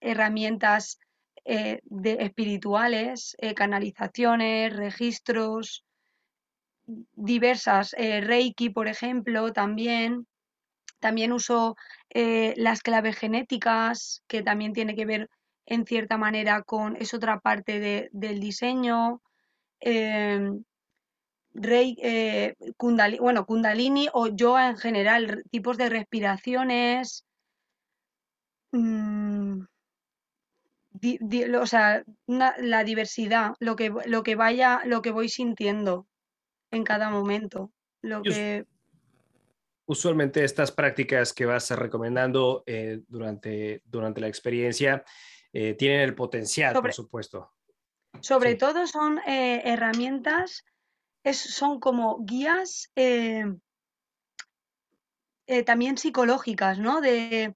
[0.00, 0.98] herramientas
[1.44, 5.84] de espirituales, canalizaciones, registros
[7.14, 10.26] diversas, eh, Reiki, por ejemplo, también.
[11.02, 11.76] También uso
[12.10, 15.28] eh, las claves genéticas, que también tiene que ver
[15.66, 19.20] en cierta manera con, es otra parte del diseño.
[19.80, 20.62] Em,
[21.54, 27.24] eh, kundalini, bueno, Kundalini o yoga en general, tipos de respiraciones.
[28.70, 29.64] Mm,
[31.60, 36.06] o sea, la diversidad, lo que, lo que vaya, lo que voy sintiendo
[36.70, 37.72] en cada momento.
[38.02, 38.66] Lo que...
[39.86, 45.04] Usualmente estas prácticas que vas recomendando eh, durante, durante la experiencia
[45.52, 47.52] eh, tienen el potencial, por supuesto.
[48.20, 50.64] Sobre todo son eh, herramientas,
[51.24, 52.90] es, son como guías
[55.66, 57.00] también psicológicas, ¿no?
[57.00, 57.54] De,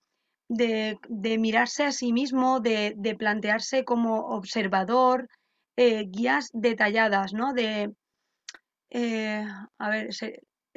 [0.48, 5.28] de, de, mirarse a sí mismo, de, de plantearse como observador,
[5.76, 7.54] guías detalladas, ¿no?
[7.54, 7.94] De,
[9.78, 10.08] a ver,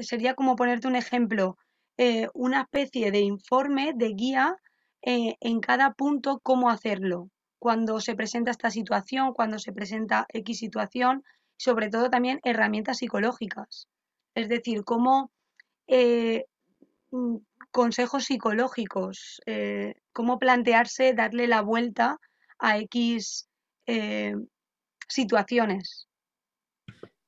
[0.04, 1.58] sería como ponerte un ejemplo,
[1.98, 4.56] eh, una especie de informe, de guía
[5.02, 10.60] eh, en cada punto cómo hacerlo, cuando se presenta esta situación, cuando se presenta X
[10.60, 11.24] situación,
[11.58, 13.88] sobre todo también herramientas psicológicas,
[14.36, 15.32] es decir, cómo
[17.12, 17.36] mm,
[17.72, 19.42] consejos psicológicos,
[20.14, 22.18] cómo plantearse, darle la vuelta
[22.60, 23.50] a X
[25.10, 26.08] situaciones.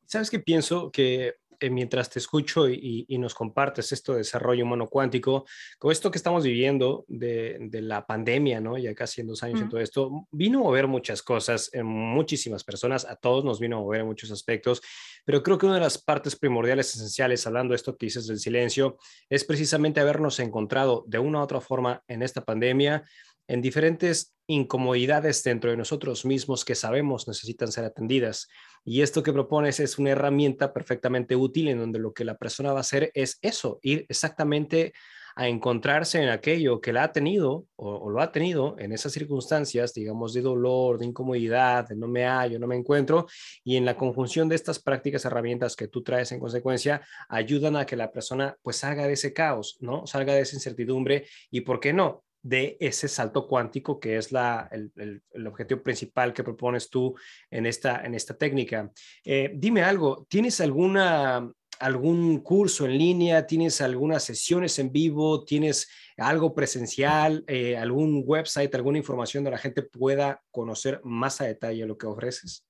[0.05, 0.91] ¿Sabes qué pienso?
[0.91, 5.45] Que eh, mientras te escucho y, nos compartes esto de desarrollo humano cuántico,
[5.77, 8.79] con esto que estamos viviendo de, la pandemia, ¿no?
[8.79, 12.63] Ya casi en dos años en todo esto, vino a mover muchas cosas en muchísimas
[12.63, 14.81] personas, a todos nos vino a mover en muchos aspectos,
[15.23, 18.39] pero creo que una de las partes primordiales, esenciales, hablando de esto que dices del
[18.39, 18.97] silencio,
[19.29, 23.03] es precisamente habernos encontrado de una u otra forma en esta pandemia
[23.51, 28.47] en diferentes incomodidades dentro de nosotros mismos que sabemos necesitan ser atendidas.
[28.85, 32.71] Y esto que propones es una herramienta perfectamente útil en donde lo que la persona
[32.71, 34.93] va a hacer es eso, ir exactamente
[35.35, 39.93] a encontrarse en aquello que la ha tenido o, lo ha tenido en esas circunstancias,
[39.93, 43.27] digamos, de dolor, de incomodidad, de no me hallo, no me encuentro,
[43.65, 47.85] y en la conjunción de estas prácticas, herramientas que tú traes en consecuencia, ayudan a
[47.85, 50.07] que la persona pues salga de ese caos, ¿no?
[50.07, 52.23] Salga de esa incertidumbre y, ¿por qué no?
[52.43, 57.15] De ese salto cuántico que es la, el, objetivo principal que propones tú
[57.49, 58.91] en esta, en esta técnica.
[59.23, 63.45] Eh, dime algo, ¿tienes alguna, algún curso en línea?
[63.45, 65.43] ¿Tienes algunas sesiones en vivo?
[65.45, 67.43] ¿Tienes algo presencial?
[67.47, 72.07] Eh, ¿Algún website, alguna información donde la gente pueda conocer más a detalle lo que
[72.07, 72.65] ofreces?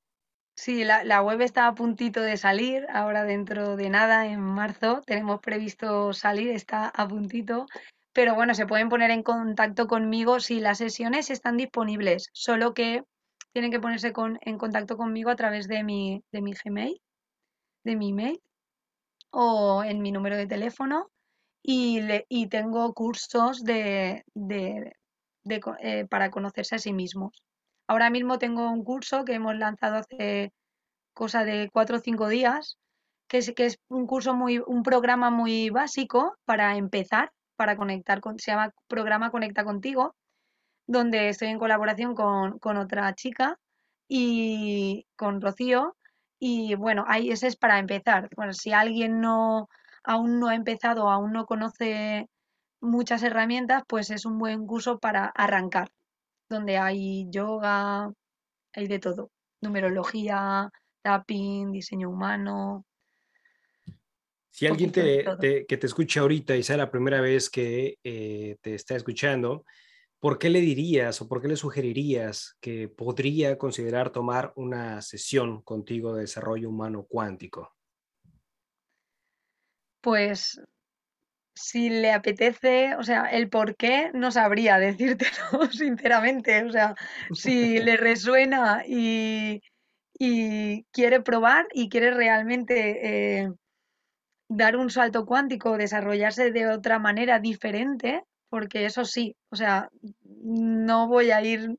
[0.54, 5.02] Sí, la, la, web está a puntito de salir, ahora dentro de nada, en marzo,
[5.06, 7.68] tenemos previsto salir, está a puntito
[8.14, 13.04] pero bueno, se pueden poner en contacto conmigo si las sesiones están disponibles, solo que
[13.54, 17.02] tienen que ponerse en contacto conmigo a través de mi, de mi Gmail,
[17.84, 18.40] de mi email
[19.32, 21.10] o en mi número de teléfono
[21.64, 24.94] y, y tengo cursos de, de,
[25.80, 27.32] eh, para conocerse a sí mismos.
[27.88, 30.52] Ahora mismo tengo un curso que hemos lanzado hace
[31.14, 32.78] cosa de cuatro o cinco días
[33.28, 38.22] que es, que es un curso muy, un programa muy básico para empezar, para conectar
[38.22, 40.16] con, se llama programa Conecta contigo,
[40.88, 43.60] donde estoy en colaboración con, con otra chica
[44.08, 45.96] y con Rocío.
[46.40, 48.30] Y bueno, ahí ese es para empezar.
[48.36, 49.70] Bueno, si alguien no
[50.04, 52.28] aún no ha empezado, aún no conoce
[52.80, 55.92] muchas herramientas, pues es un buen curso para arrancar,
[56.50, 58.12] donde hay yoga,
[58.74, 59.30] hay de todo,
[59.62, 60.72] numerología,
[61.04, 62.86] tapping, diseño humano.
[64.52, 68.76] Si alguien te, que te escucha ahorita y sea la primera vez que eh, te
[68.76, 69.64] está escuchando,
[70.20, 75.62] ¿por qué le dirías o por qué le sugerirías que podría considerar tomar una sesión
[75.62, 77.74] contigo de desarrollo humano cuántico?
[80.02, 80.62] Pues
[81.56, 86.64] si le apetece, o sea, el por qué no sabría decírtelo, sinceramente.
[86.64, 86.96] O sea,
[87.34, 89.62] si le resuena y,
[90.92, 93.52] quiere probar y quiere realmente eh,
[94.54, 99.90] dar un salto cuántico, desarrollarse de otra manera diferente, porque eso sí, o sea,
[100.44, 101.78] no voy a ir,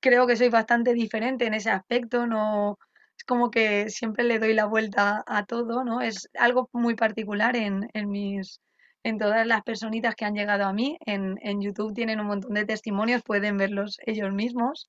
[0.00, 2.76] creo que soy bastante diferente en ese aspecto, no,
[3.16, 6.00] es como que siempre le doy la vuelta a todo, ¿no?
[6.00, 8.60] Es algo muy particular en, en mis,
[9.04, 10.98] en todas las personitas que han llegado a mí.
[11.06, 14.88] En, en, YouTube tienen un montón de testimonios, pueden verlos ellos mismos.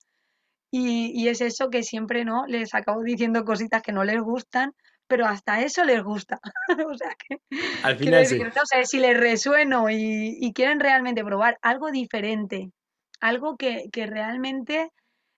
[0.72, 2.46] Y, y, es eso que siempre, ¿no?
[2.48, 4.74] Les acabo diciendo cositas que no les gustan,
[5.10, 6.39] pero hasta eso les gusta.
[6.88, 7.41] o sea que,
[7.84, 8.39] al final sí.
[8.39, 12.72] no sé, si les resueno y, y, quieren realmente probar algo diferente,
[13.19, 14.91] algo que, que realmente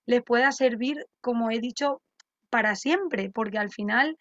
[0.06, 2.02] les pueda servir, como he dicho,
[2.50, 4.18] para siempre, porque al final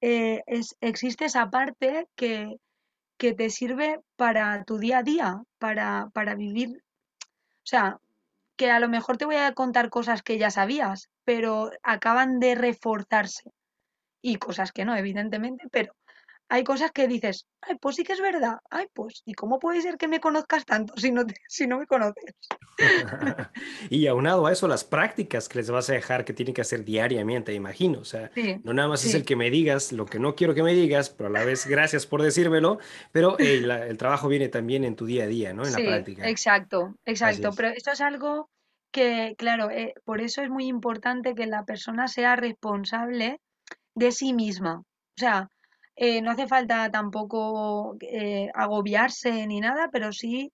[0.00, 2.56] eh, es, existe esa parte que,
[3.18, 6.70] que, te sirve para tu día a día, para, para vivir.
[6.70, 7.98] O sea,
[8.56, 12.54] que a lo mejor te voy a contar cosas que ya sabías, pero acaban de
[12.54, 13.50] reforzarse.
[14.26, 15.94] Y cosas que no, evidentemente, pero
[16.48, 19.80] hay cosas que dices, ay, pues sí que es verdad, ay, pues, ¿y cómo puede
[19.82, 22.34] ser que me conozcas tanto si no, si no me conoces?
[23.88, 26.84] y aunado a eso, las prácticas que les vas a dejar que tienen que hacer
[26.84, 28.32] diariamente, imagino, o sea,
[28.64, 31.08] no nada más es el que me digas lo que no quiero que me digas,
[31.08, 32.80] pero a la vez gracias por decírmelo,
[33.12, 35.64] pero el trabajo viene también en tu día a día, ¿no?
[35.64, 36.28] En la práctica.
[36.28, 38.50] Exacto, exacto, pero esto es algo
[38.90, 43.38] que, claro, eh, por eso es muy importante que la persona sea responsable
[43.96, 44.80] de sí misma.
[44.80, 45.50] O sea,
[45.96, 50.52] eh, no hace falta tampoco eh, agobiarse ni nada, pero sí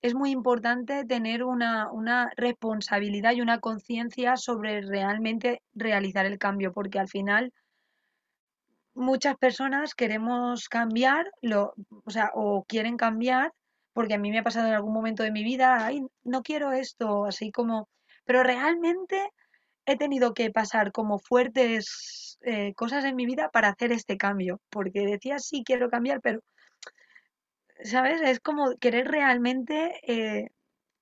[0.00, 6.72] es muy importante tener una, una responsabilidad y una conciencia sobre realmente realizar el cambio,
[6.72, 7.52] porque al final
[8.94, 13.52] muchas personas queremos cambiar, lo, o sea, o quieren cambiar,
[13.92, 16.70] porque a mí me ha pasado en algún momento de mi vida, ay, no quiero
[16.72, 17.88] esto, así como,
[18.24, 19.30] pero realmente
[19.88, 24.60] he tenido que pasar como fuertes eh, cosas en mi vida para hacer este cambio,
[24.68, 26.40] porque decía sí quiero cambiar, pero,
[27.82, 28.20] ¿sabes?
[28.20, 30.50] Es como querer realmente, eh,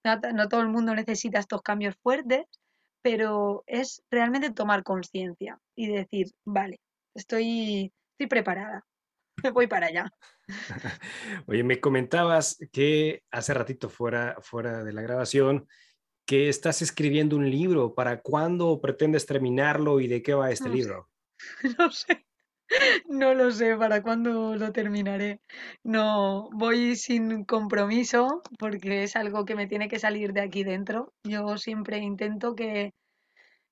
[0.05, 2.46] no, todo el mundo necesita estos cambios fuertes,
[3.03, 6.79] pero es realmente tomar conciencia y decir, vale,
[7.12, 8.87] estoy, estoy preparada,
[9.53, 10.12] voy para allá.
[11.46, 15.66] Oye, me comentabas que hace ratito fuera, fuera de la grabación,
[16.27, 17.95] que estás escribiendo un libro.
[17.95, 21.09] ¿Para cuándo pretendes terminarlo y de qué va este libro?
[21.79, 22.27] No sé,
[23.09, 25.41] no lo sé para cuándo lo terminaré.
[25.85, 31.12] No, voy sin compromiso porque es algo que me tiene que salir de aquí dentro.
[31.23, 32.93] Yo siempre intento que,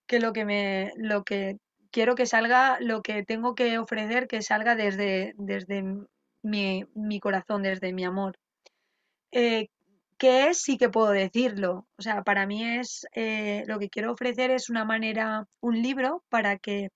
[0.07, 1.57] que lo que me, lo que
[1.91, 5.83] quiero que salga, lo que tengo que ofrecer, que salga desde, desde
[6.43, 8.37] mi, mi corazón, desde mi amor.
[9.33, 9.69] Eh,
[10.19, 10.63] ¿Qué es?
[10.63, 11.87] Sí que puedo decirlo.
[11.99, 16.25] O sea, para mí es eh, lo que quiero ofrecer es una manera, un libro
[16.29, 16.91] para que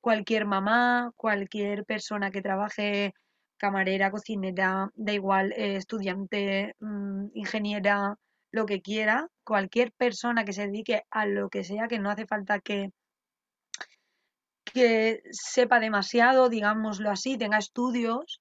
[0.00, 3.14] cualquier mamá, cualquier persona que trabaje
[3.58, 8.16] camarera, cocinera, da igual, eh, estudiante, mm, ingeniera,
[8.52, 12.26] lo que quiera, cualquier persona que se dedique a lo que sea, que no hace
[12.26, 12.90] falta que,
[14.64, 18.40] que sepa demasiado, digámoslo así, tenga estudios,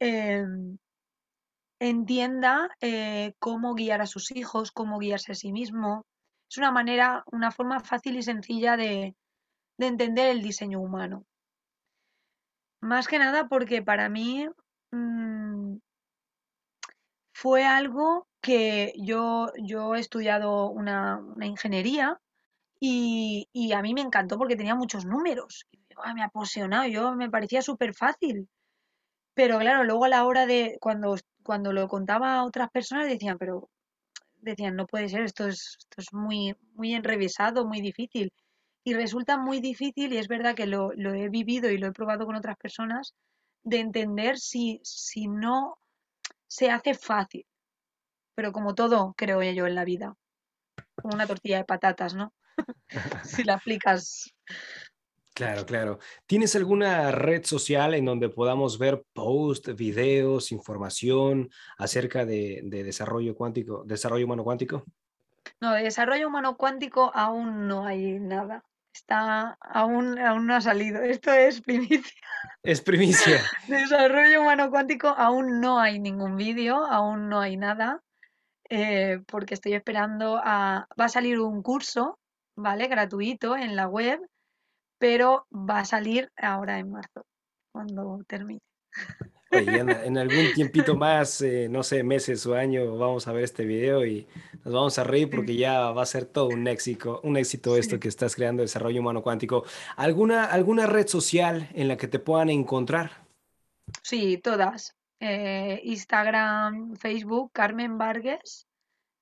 [0.00, 0.78] em,
[1.78, 6.06] entienda eh, cómo guiar a sus hijos, cómo guiarse a sí mismo.
[6.48, 9.14] Es una manera, una forma fácil y sencilla de,
[9.78, 11.24] entender el diseño humano.
[12.80, 14.46] Más que nada porque para mí
[14.92, 15.76] mm,
[17.34, 22.18] fue algo que yo, yo he estudiado una, ingeniería
[22.80, 25.66] y, a mí me encantó porque tenía muchos números.
[26.14, 28.48] me ha apasionado, yo me parecía súper fácil.
[29.34, 31.16] Pero claro, luego a la hora de cuando
[31.46, 33.70] cuando lo contaba a otras personas decían, pero
[34.40, 38.32] decían, no puede ser, esto es, esto es muy, muy enrevesado, muy difícil.
[38.84, 42.26] Y resulta muy difícil, y es verdad que lo, he vivido y lo he probado
[42.26, 43.14] con otras personas,
[43.62, 45.78] de entender si, si no
[46.46, 47.46] se hace fácil.
[48.34, 50.14] Pero como todo, creo yo, en la vida.
[50.94, 52.32] Como una tortilla de patatas, ¿no?
[53.24, 54.32] si la aplicas.
[55.36, 55.98] Claro, claro.
[56.24, 63.34] ¿Tienes alguna red social en donde podamos ver posts, videos, información acerca de, de desarrollo
[63.34, 64.86] cuántico, desarrollo humano cuántico?
[65.60, 68.64] No, de desarrollo humano cuántico aún no hay nada.
[68.94, 71.02] Está, aún, aún no ha salido.
[71.02, 72.00] Esto es primicia.
[72.62, 73.38] Es primicia.
[73.68, 78.02] Desarrollo humano cuántico, aún no hay ningún vídeo, aún no hay nada,
[78.70, 80.88] eh, porque estoy esperando a...
[80.98, 82.18] Va a salir un curso,
[82.56, 82.88] ¿vale?
[82.88, 84.20] Gratuito en la web,
[84.98, 87.26] pero va a salir ahora en marzo,
[87.72, 88.60] cuando termine
[89.50, 94.04] en, algún tiempito más, eh, no sé, meses o años, vamos a ver este video
[94.04, 94.26] y
[94.64, 98.00] nos vamos a reír porque ya va a ser todo un éxito, un éxito esto
[98.00, 99.64] que estás creando, desarrollo humano cuántico.
[99.96, 103.26] ¿Alguna, ¿Alguna red social en la que te puedan encontrar?
[104.02, 104.96] Sí, todas.
[105.20, 108.66] Eh, Instagram, Facebook, Carmen Vargas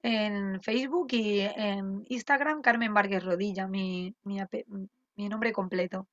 [0.05, 4.39] en Facebook y en Instagram, Carmen Vargas Rodilla, mi, mi
[5.17, 6.09] nombre completo.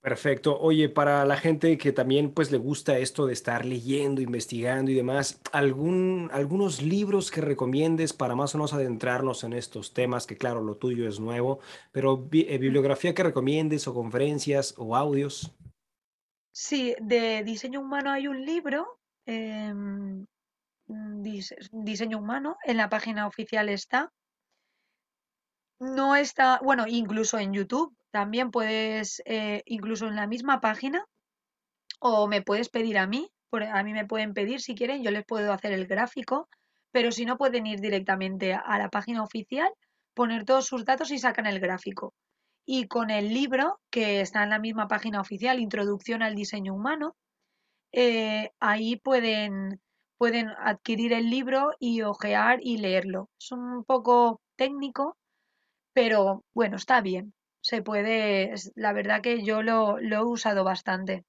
[0.00, 0.58] Perfecto.
[0.58, 4.94] Oye, para la gente que también pues le gusta esto de estar leyendo, investigando y
[4.94, 10.38] demás, ¿algún, algunos libros que recomiendes para más o menos adentrarnos en estos temas, que
[10.38, 11.60] claro, lo tuyo es nuevo,
[11.92, 15.54] pero eh, bibliografía que recomiendes o conferencias o audios?
[16.50, 20.24] Sí, de diseño humano hay un libro, em,
[21.72, 24.10] diseño humano, en la página oficial está.
[25.78, 31.04] No está, bueno, incluso en YouTube también puedes, eh, incluso en la misma página,
[32.00, 35.24] o me puedes pedir a mí, a mí me pueden pedir si quieren, yo les
[35.24, 36.48] puedo hacer el gráfico,
[36.92, 39.70] pero si no pueden ir directamente a la página oficial,
[40.14, 42.14] poner todos sus datos y sacan el gráfico.
[42.66, 47.16] Y con el libro, que está en la misma página oficial, Introducción al Diseño Humano,
[47.92, 49.80] eh, ahí pueden,
[50.18, 53.30] pueden adquirir el libro y ojear y leerlo.
[53.40, 55.16] Es un poco técnico,
[55.92, 57.34] pero bueno, está bien
[57.70, 61.24] se puede, la verdad que yo lo, he usado bastante.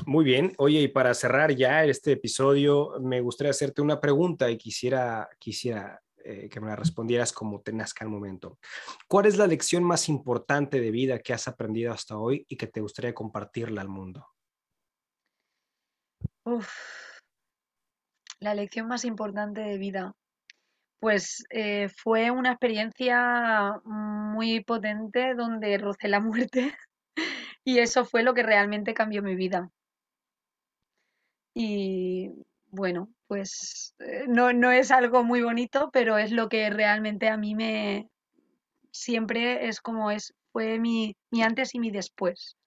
[0.06, 0.54] Muy bien.
[0.58, 6.02] Oye, y para cerrar ya este episodio, me gustaría hacerte una pregunta y quisiera, quisiera
[6.24, 8.60] eh, que me la respondieras como te nazca el momento.
[9.08, 12.68] ¿Cuál es la lección más importante de vida que has aprendido hasta hoy y que
[12.68, 14.28] te gustaría compartirla al mundo?
[16.44, 16.70] Uf,
[18.40, 20.14] la lección más importante de vida.
[21.00, 26.76] Pues eh, fue una experiencia muy potente donde rocé la muerte
[27.64, 29.72] y eso fue lo que realmente cambió mi vida.
[31.54, 32.32] Y
[32.72, 37.38] bueno, pues eh, no, no es algo muy bonito, pero es lo que realmente a
[37.38, 38.10] mí me
[38.92, 42.58] siempre es como es, fue mi, mi antes y mi después.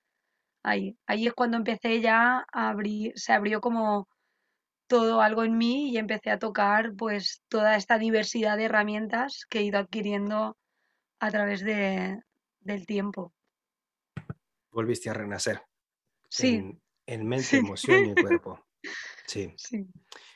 [0.63, 4.09] Ahí, ahí es cuando empecé ya a abrir, se abrió como
[4.87, 9.61] todo algo en mí y empecé a tocar pues toda esta diversidad de herramientas que
[9.61, 10.57] he ido adquiriendo
[11.19, 12.21] a través de,
[12.61, 13.33] del tiempo.
[14.71, 15.63] Volviste a renacer.
[16.29, 16.79] Sí.
[17.07, 18.65] En, mente, emoción y cuerpo.
[19.27, 19.55] Sí.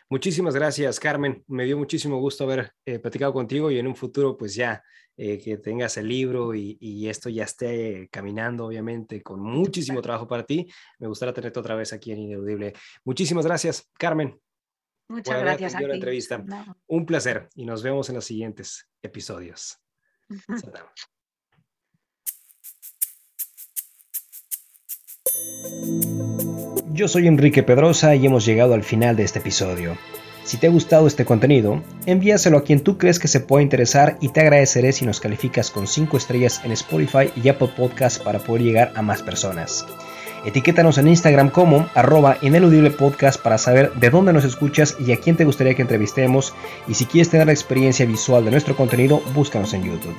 [0.09, 1.45] Muchísimas gracias, Carmen.
[1.49, 4.83] Me dio muchísimo gusto haber eh, platicado contigo y en un futuro, pues ya
[5.17, 10.45] eh, que tengas el libro y, esto ya esté caminando, obviamente, con muchísimo trabajo para
[10.45, 10.71] ti.
[10.99, 12.75] Me gustaría tenerte otra vez aquí en Ineludible.
[13.05, 14.39] Muchísimas gracias, Carmen.
[15.09, 15.87] Muchas gracias a ti.
[15.87, 16.45] La entrevista.
[16.87, 19.79] Un placer y nos vemos en los siguientes episodios.
[26.97, 29.99] Yo soy Enrique Pedrosa y hemos llegado al final de este episodio.
[30.45, 34.17] Si te ha gustado este contenido, envíaselo a quien tú crees que se pueda interesar
[34.23, 38.39] y te agradeceré si nos calificas con 5 estrellas en Spotify y Apple Podcasts para
[38.39, 39.85] poder llegar a más personas.
[40.47, 45.19] Etiquétanos en Instagram como arroba ineludible podcast para saber de dónde nos escuchas y a
[45.19, 46.55] quién te gustaría que entrevistemos
[46.89, 50.17] y si quieres tener la experiencia visual de nuestro contenido, búscanos en YouTube.